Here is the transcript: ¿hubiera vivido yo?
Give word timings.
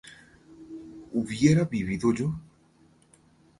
¿hubiera 1.11 1.65
vivido 1.65 2.11
yo? 2.11 2.33